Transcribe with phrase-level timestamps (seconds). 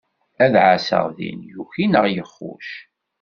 [0.43, 2.67] Ad ɛasseɣ din yuki naɣ yexxuc.